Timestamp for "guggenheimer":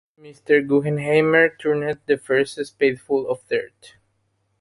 0.67-1.47